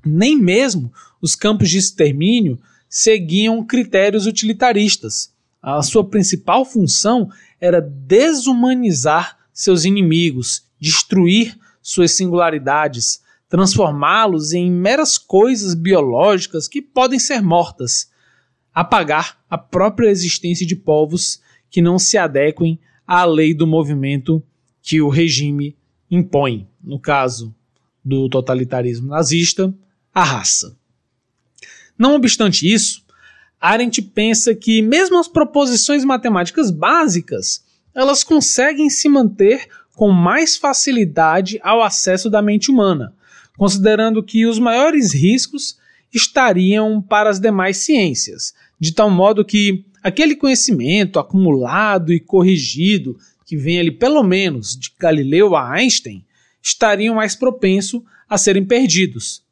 [0.09, 5.33] nem mesmo os campos de extermínio seguiam critérios utilitaristas.
[5.63, 15.75] A sua principal função era desumanizar seus inimigos, destruir suas singularidades, transformá-los em meras coisas
[15.75, 18.11] biológicas que podem ser mortas,
[18.73, 21.41] apagar a própria existência de povos
[21.71, 24.43] que não se adequem à lei do movimento
[24.83, 25.77] que o regime
[26.11, 27.55] impõe, no caso
[28.05, 29.75] do totalitarismo nazista,
[30.19, 30.77] a raça.
[31.97, 33.05] Não obstante isso,
[33.61, 41.61] Arendt pensa que mesmo as proposições matemáticas básicas, elas conseguem se manter com mais facilidade
[41.63, 43.15] ao acesso da mente humana,
[43.57, 45.79] considerando que os maiores riscos
[46.13, 53.17] estariam para as demais ciências, de tal modo que aquele conhecimento acumulado e corrigido
[53.47, 56.25] que vem ali pelo menos de Galileu a Einstein
[56.61, 59.47] estariam mais propensos a serem perdidos.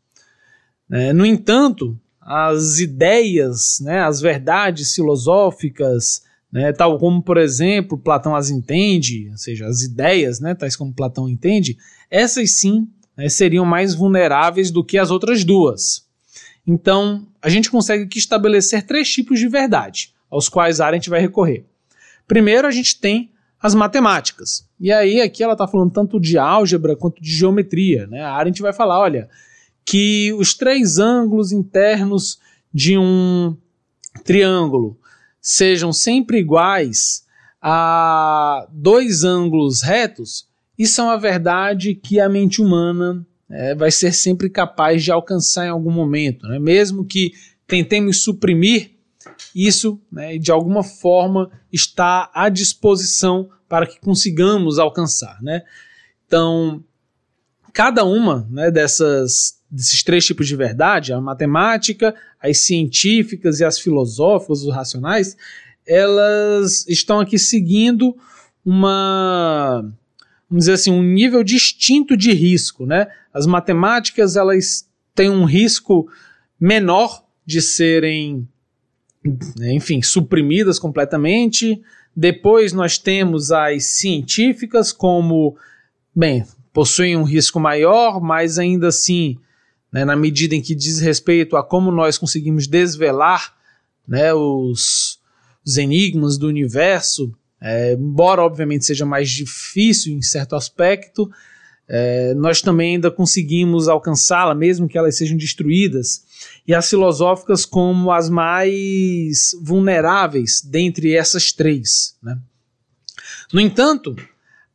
[0.91, 6.23] É, no entanto, as ideias, né, as verdades filosóficas,
[6.53, 10.93] né, tal como, por exemplo, Platão as entende, ou seja, as ideias, né, tais como
[10.93, 11.77] Platão entende,
[12.11, 16.07] essas sim né, seriam mais vulneráveis do que as outras duas.
[16.67, 21.65] Então, a gente consegue aqui estabelecer três tipos de verdade, aos quais Arendt vai recorrer.
[22.27, 23.31] Primeiro, a gente tem
[23.63, 24.69] as matemáticas.
[24.79, 28.07] E aí, aqui ela está falando tanto de álgebra quanto de geometria.
[28.09, 28.21] Né?
[28.21, 29.29] A Arendt vai falar: olha,
[29.87, 32.41] que os três ângulos internos
[32.75, 33.57] de um
[34.25, 34.99] triângulo
[35.41, 37.25] sejam sempre iguais
[37.63, 44.13] a dois ângulos retos, isso é uma verdade que a mente humana é, vai ser
[44.13, 46.59] sempre capaz de alcançar em algum momento, né?
[46.59, 47.33] mesmo que
[47.67, 48.91] tentemos suprimir
[49.55, 55.63] isso, né, de alguma forma está à disposição para que consigamos alcançar, né?
[56.27, 56.85] Então,
[57.77, 63.79] cada uma né, dessas, desses três tipos de verdade, a matemática, as científicas e as
[63.79, 65.37] filosóficas, os racionais,
[65.87, 68.17] elas estão aqui seguindo
[68.65, 69.83] uma,
[70.49, 73.09] vamos dizer assim, um nível distinto de risco, né?
[73.31, 76.09] As matemáticas, elas têm um risco
[76.59, 78.49] menor de serem,
[79.61, 81.83] enfim, suprimidas completamente.
[82.17, 85.59] Depois nós temos as científicas como,
[86.15, 86.43] bem,
[86.77, 89.39] possuem um risco maior, mas ainda assim,
[89.91, 93.57] né, na medida em que diz respeito a como nós conseguimos desvelar
[94.07, 95.19] né, os,
[95.65, 101.31] os enigmas do universo, é, embora obviamente seja mais difícil em certo aspecto,
[101.89, 106.27] é, nós também ainda conseguimos alcançá-la, mesmo que elas sejam destruídas,
[106.69, 112.19] e as filosóficas como as mais vulneráveis dentre essas três.
[112.23, 112.39] Né?
[113.51, 114.15] No entanto,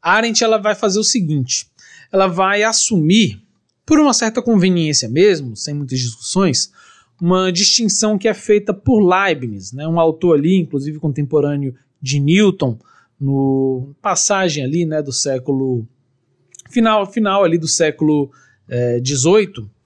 [0.02, 1.70] Arendt ela vai fazer o seguinte:
[2.12, 3.42] ela vai assumir,
[3.86, 6.72] por uma certa conveniência mesmo, sem muitas discussões,
[7.20, 12.78] uma distinção que é feita por Leibniz, né, um autor ali, inclusive contemporâneo de Newton,
[13.20, 15.86] no passagem ali, né, do século
[16.72, 18.32] final, final ali do século
[19.06, 19.82] XVIII, eh,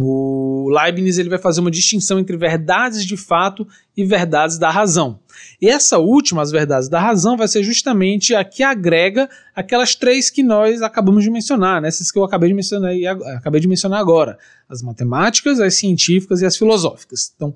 [0.00, 3.66] o Leibniz ele vai fazer uma distinção entre verdades de fato
[3.96, 5.18] e verdades da razão.
[5.60, 10.30] E essa última, as verdades da razão, vai ser justamente a que agrega aquelas três
[10.30, 11.88] que nós acabamos de mencionar, né?
[11.88, 12.92] essas que eu acabei de mencionar,
[13.36, 17.32] acabei de mencionar agora: as matemáticas, as científicas e as filosóficas.
[17.34, 17.54] Então,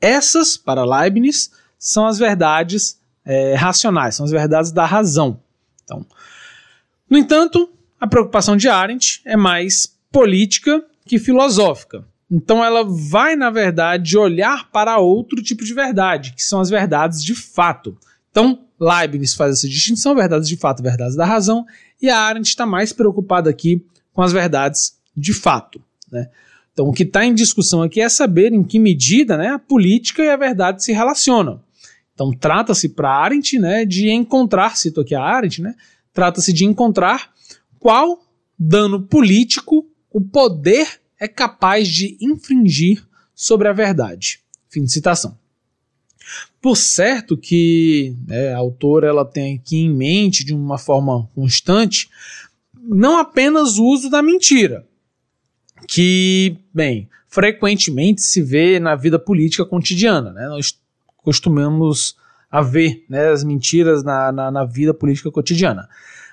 [0.00, 5.40] essas, para Leibniz, são as verdades é, racionais, são as verdades da razão.
[5.82, 6.04] Então,
[7.08, 7.70] no entanto,
[8.00, 12.04] a preocupação de Arendt é mais política que filosófica.
[12.30, 17.22] Então ela vai, na verdade, olhar para outro tipo de verdade, que são as verdades
[17.22, 17.96] de fato.
[18.30, 21.64] Então, Leibniz faz essa distinção, verdades de fato, verdades da razão,
[22.02, 25.80] e a Arendt está mais preocupada aqui com as verdades de fato.
[26.10, 26.28] Né?
[26.72, 30.22] Então, o que está em discussão aqui é saber em que medida né, a política
[30.24, 31.62] e a verdade se relacionam.
[32.12, 35.74] Então, trata-se para Arendt né, de encontrar, cito aqui a Arendt, né,
[36.12, 37.30] trata-se de encontrar
[37.78, 38.24] qual
[38.58, 43.02] dano político o poder é capaz de infringir
[43.34, 44.40] sobre a verdade.
[44.68, 45.38] Fim de citação.
[46.60, 52.10] Por certo que né, a autora ela tem aqui em mente, de uma forma constante,
[52.74, 54.86] não apenas o uso da mentira,
[55.88, 60.30] que, bem, frequentemente se vê na vida política cotidiana.
[60.32, 60.46] Né?
[60.48, 60.78] Nós
[61.16, 62.16] costumamos
[62.50, 65.88] a ver né, as mentiras na, na, na vida política cotidiana.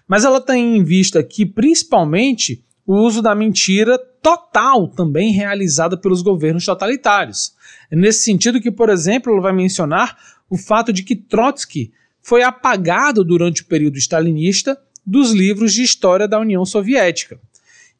[0.06, 6.22] Mas ela tem em vista aqui, principalmente, o uso da mentira total também realizada pelos
[6.22, 7.54] governos totalitários.
[7.90, 10.18] É nesse sentido que, por exemplo, ela vai mencionar
[10.50, 16.28] o fato de que Trotsky foi apagado durante o período stalinista dos livros de história
[16.28, 17.40] da União Soviética.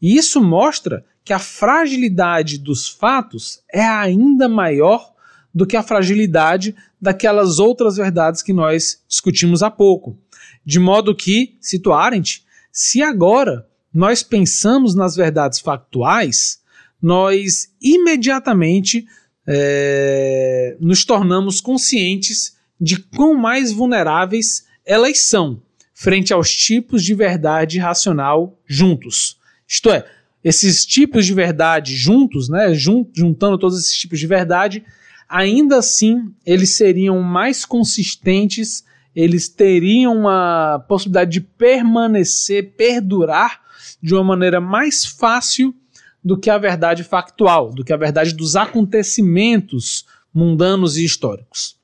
[0.02, 5.12] E isso mostra que a fragilidade dos fatos é ainda maior
[5.54, 10.18] do que a fragilidade daquelas outras verdades que nós discutimos há pouco.
[10.66, 16.62] De modo que, cito Arendt, se agora nós pensamos nas verdades factuais,
[17.02, 19.06] nós imediatamente
[19.48, 25.62] é, nos tornamos conscientes de quão mais vulneráveis elas são
[25.94, 29.38] frente aos tipos de verdade racional juntos.
[29.68, 30.06] Isto é,
[30.44, 34.84] esses tipos de verdade juntos, né, juntando todos esses tipos de verdade,
[35.30, 38.84] ainda assim eles seriam mais consistentes,
[39.16, 43.61] eles teriam uma possibilidade de permanecer, perdurar
[44.02, 45.76] de uma maneira mais fácil
[46.24, 51.76] do que a verdade factual, do que a verdade dos acontecimentos mundanos e históricos.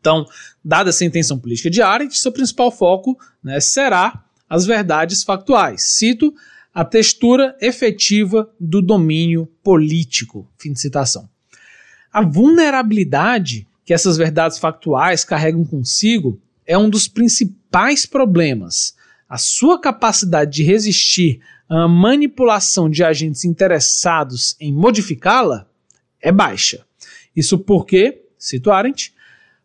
[0.00, 0.26] Então,
[0.64, 5.82] dada essa intenção política de Arendt, seu principal foco né, será as verdades factuais.
[5.82, 6.34] Cito
[6.74, 10.48] a textura efetiva do domínio político.
[10.56, 11.28] Fim de citação.
[12.12, 18.94] A vulnerabilidade que essas verdades factuais carregam consigo é um dos principais problemas
[19.30, 25.68] a sua capacidade de resistir à manipulação de agentes interessados em modificá-la
[26.20, 26.84] é baixa.
[27.34, 29.14] Isso porque, cito Arendt,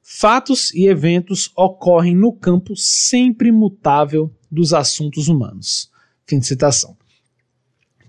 [0.03, 5.89] fatos e eventos ocorrem no campo sempre imutável dos assuntos humanos.
[6.27, 6.95] Fim de citação.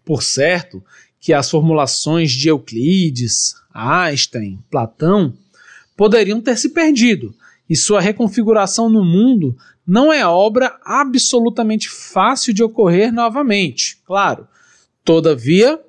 [0.05, 0.85] Por certo
[1.19, 5.33] que as formulações de Euclides, Einstein, Platão
[5.97, 7.35] poderiam ter se perdido,
[7.69, 9.57] e sua reconfiguração no mundo
[9.87, 14.01] não é obra absolutamente fácil de ocorrer novamente.
[14.05, 14.49] Claro,
[15.05, 15.81] todavia,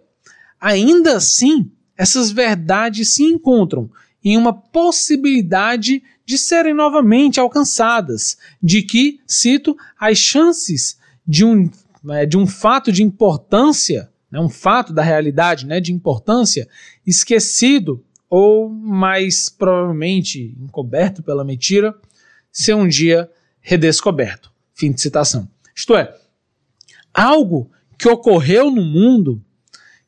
[0.59, 3.89] ainda assim, essas verdades se encontram
[4.23, 11.69] em uma possibilidade de serem novamente alcançadas, de que, cito, as chances de um,
[12.09, 16.67] é, de um fato de importância, né, um fato da realidade né, de importância,
[17.05, 21.95] esquecido ou mais provavelmente encoberto pela mentira,
[22.51, 23.29] ser um dia
[23.67, 24.49] redescoberto.
[24.73, 25.45] Fim de citação.
[25.75, 26.15] Isto é,
[27.13, 29.43] algo que ocorreu no mundo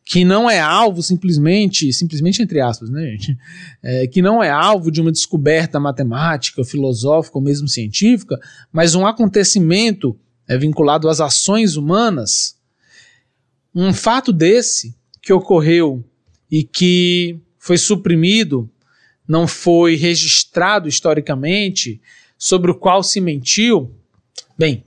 [0.05, 3.37] que não é alvo simplesmente, simplesmente entre aspas, né, gente?
[3.83, 8.39] É, que não é alvo de uma descoberta matemática, filosófica ou mesmo científica,
[8.71, 12.55] mas um acontecimento é, vinculado às ações humanas.
[13.75, 16.03] Um fato desse que ocorreu
[16.49, 18.69] e que foi suprimido,
[19.27, 22.01] não foi registrado historicamente,
[22.39, 23.93] sobre o qual se mentiu,
[24.57, 24.85] bem,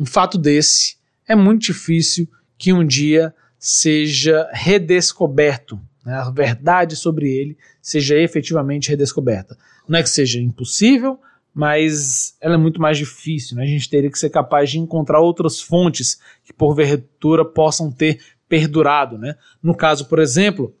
[0.00, 0.96] um fato desse
[1.28, 2.26] é muito difícil
[2.56, 6.14] que um dia seja redescoberto, né?
[6.14, 9.56] a verdade sobre ele seja efetivamente redescoberta.
[9.86, 11.20] Não é que seja impossível,
[11.54, 13.56] mas ela é muito mais difícil.
[13.56, 13.64] Né?
[13.64, 19.18] A gente teria que ser capaz de encontrar outras fontes que, porventura, possam ter perdurado.
[19.18, 19.36] Né?
[19.62, 20.74] No caso, por exemplo,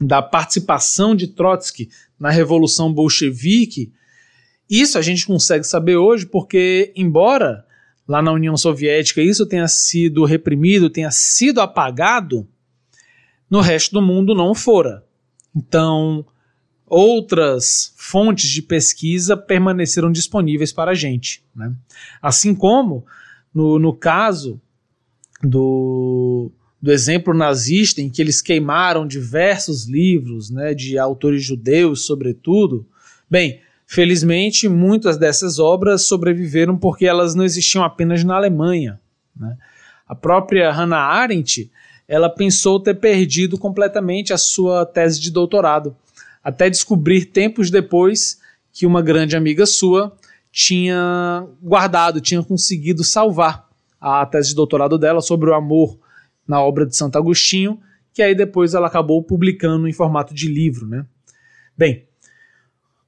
[0.00, 1.88] da participação de Trotsky
[2.18, 3.92] na Revolução Bolchevique,
[4.68, 7.64] isso a gente consegue saber hoje porque, embora
[8.06, 12.46] lá na União Soviética isso tenha sido reprimido, tenha sido apagado,
[13.50, 15.04] no resto do mundo não fora.
[15.54, 16.24] Então,
[16.86, 21.42] outras fontes de pesquisa permaneceram disponíveis para a gente.
[21.54, 21.72] Né?
[22.20, 23.04] Assim como,
[23.54, 24.60] no, no caso
[25.42, 26.50] do,
[26.80, 32.86] do exemplo nazista, em que eles queimaram diversos livros né, de autores judeus, sobretudo,
[33.30, 33.60] bem,
[33.92, 38.98] Felizmente, muitas dessas obras sobreviveram porque elas não existiam apenas na Alemanha.
[39.36, 39.54] Né?
[40.08, 41.70] A própria Hannah Arendt
[42.08, 45.94] ela pensou ter perdido completamente a sua tese de doutorado,
[46.42, 48.40] até descobrir tempos depois
[48.72, 50.16] que uma grande amiga sua
[50.50, 53.68] tinha guardado, tinha conseguido salvar
[54.00, 55.98] a tese de doutorado dela sobre o amor
[56.48, 57.78] na obra de Santo Agostinho,
[58.14, 61.04] que aí depois ela acabou publicando em formato de livro, né?
[61.76, 62.06] Bem,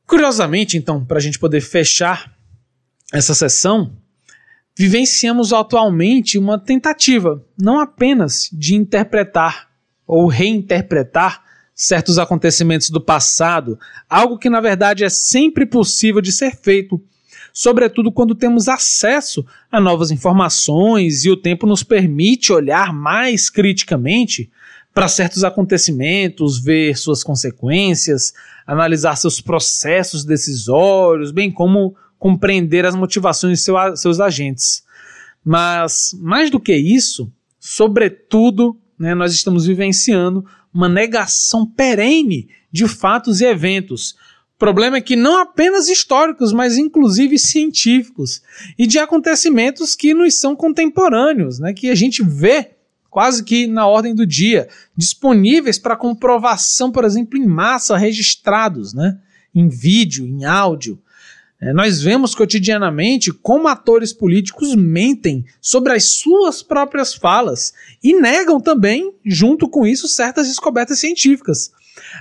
[0.07, 2.33] Curiosamente, então, para a gente poder fechar
[3.13, 3.97] essa sessão,
[4.77, 9.69] vivenciamos atualmente uma tentativa, não apenas de interpretar
[10.07, 11.43] ou reinterpretar
[11.75, 13.79] certos acontecimentos do passado,
[14.09, 17.03] algo que na verdade é sempre possível de ser feito,
[17.53, 24.51] sobretudo quando temos acesso a novas informações e o tempo nos permite olhar mais criticamente
[24.95, 28.33] para certos acontecimentos, ver suas consequências,
[28.65, 34.85] analisar seus processos decisórios, bem como compreender as motivações de seu, seus agentes.
[35.45, 43.41] Mas, mais do que isso, sobretudo, né, nós estamos vivenciando uma negação perene de fatos
[43.41, 44.17] e eventos.
[44.59, 48.43] Problema é que não apenas históricos, mas inclusive científicos,
[48.79, 52.74] e de acontecimentos que nos são contemporâneos, né, que a gente vê
[53.15, 59.17] quase que na ordem do dia, disponíveis para comprovação, por exemplo, em massa, registrados, né?
[59.55, 61.01] em vídeo, em áudio.
[61.61, 68.61] É, nós vemos cotidianamente como atores políticos mentem sobre as suas próprias falas e negam
[68.61, 71.71] também, junto com isso, certas descobertas científicas.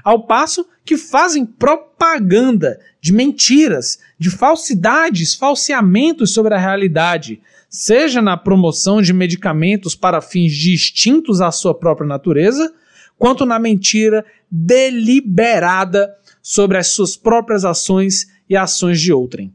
[0.04, 7.42] Ao passo que fazem propaganda de mentiras, de falsidades, falseamentos sobre a realidade,
[7.74, 12.72] seja na promoção de medicamentos para fins distintos à sua própria natureza,
[13.18, 19.52] quanto na mentira deliberada sobre as suas próprias ações e ações de outrem.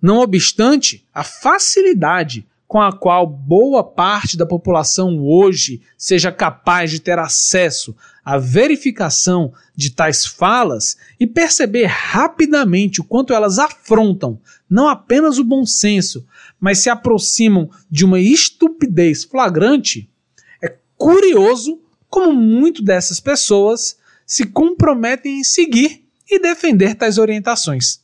[0.00, 6.98] Não obstante, a facilidade com a qual boa parte da população hoje seja capaz de
[6.98, 14.88] ter acesso à verificação de tais falas e perceber rapidamente o quanto elas afrontam não
[14.88, 16.26] apenas o bom senso,
[16.64, 20.10] mas se aproximam de uma estupidez flagrante,
[20.62, 28.00] é curioso como muito dessas pessoas se comprometem em seguir e defender tais orientações.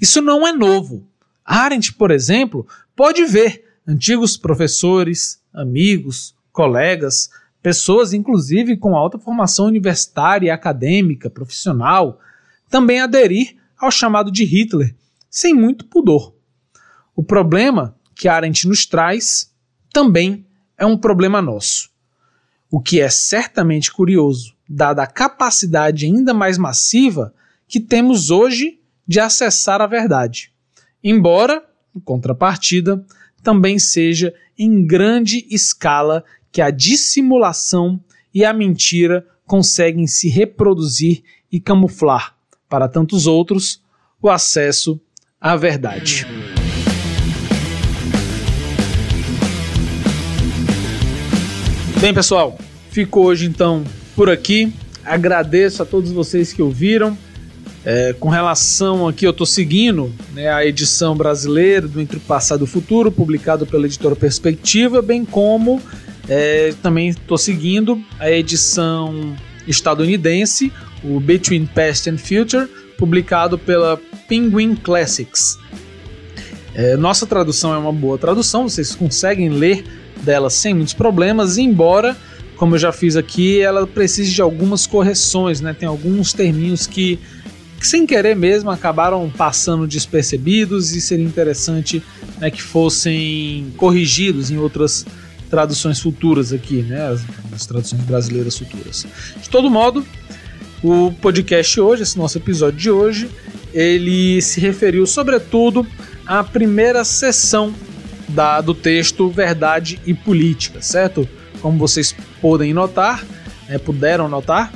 [0.00, 1.06] Isso não é novo.
[1.44, 2.66] Arendt, por exemplo,
[2.96, 7.28] pode ver antigos professores, amigos, colegas,
[7.62, 12.18] pessoas inclusive com alta formação universitária acadêmica, profissional,
[12.70, 14.94] também aderir ao chamado de Hitler,
[15.28, 16.33] sem muito pudor.
[17.14, 19.52] O problema que Arendt nos traz
[19.92, 20.46] também
[20.76, 21.92] é um problema nosso.
[22.74, 27.32] o que é certamente curioso, dada a capacidade ainda mais massiva
[27.68, 30.50] que temos hoje de acessar a verdade.
[31.00, 33.06] Embora, em contrapartida,
[33.44, 38.02] também seja em grande escala que a dissimulação
[38.34, 42.34] e a mentira conseguem se reproduzir e camuflar
[42.68, 43.80] para tantos outros
[44.20, 45.00] o acesso
[45.40, 46.26] à verdade.
[52.04, 52.58] Bem, pessoal,
[52.90, 53.82] fico hoje então
[54.14, 54.70] por aqui.
[55.02, 57.16] Agradeço a todos vocês que ouviram.
[57.82, 62.60] É, com relação aqui, eu estou seguindo né, a edição brasileira do Entre o Passado
[62.60, 65.80] e o Futuro, publicado pela editora Perspectiva, bem como
[66.28, 69.34] é, também estou seguindo a edição
[69.66, 70.70] estadunidense,
[71.02, 73.98] o Between Past and Future, publicado pela
[74.28, 75.58] Penguin Classics.
[76.74, 79.84] É, nossa tradução é uma boa tradução, vocês conseguem ler
[80.22, 82.16] dela sem muitos problemas, embora,
[82.56, 85.72] como eu já fiz aqui, ela precise de algumas correções, né?
[85.72, 87.18] Tem alguns terminhos que
[87.84, 92.02] que sem querer mesmo acabaram passando despercebidos e seria interessante
[92.40, 95.04] né, que fossem corrigidos em outras
[95.50, 97.20] traduções futuras aqui, né, as,
[97.52, 99.06] as traduções brasileiras futuras.
[99.42, 100.02] De todo modo,
[100.82, 103.28] o podcast hoje, esse nosso episódio de hoje,
[103.74, 105.86] ele se referiu sobretudo
[106.26, 107.74] à primeira sessão
[108.28, 111.28] da, do texto Verdade e Política, certo?
[111.60, 113.24] Como vocês podem notar,
[113.68, 114.72] né, puderam notar,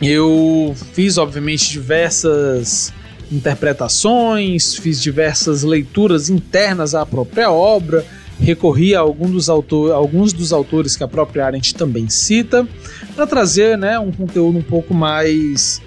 [0.00, 2.92] eu fiz, obviamente, diversas
[3.30, 8.04] interpretações, fiz diversas leituras internas à própria obra,
[8.40, 12.66] recorri a algum dos autor, alguns dos autores que a própria Arendt também cita,
[13.14, 15.82] para trazer né, um conteúdo um pouco mais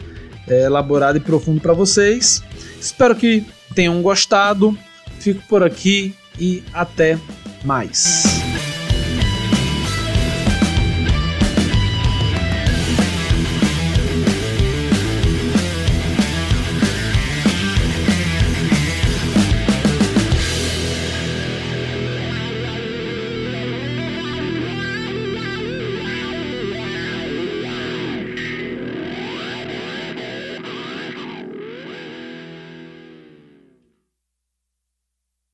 [0.48, 2.44] é, elaborado e profundo para vocês.
[2.80, 3.44] Espero que
[3.74, 4.78] tenham gostado.
[5.20, 7.18] Fico por aqui e até
[7.64, 8.53] mais.